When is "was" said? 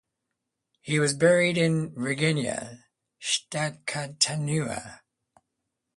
0.99-1.13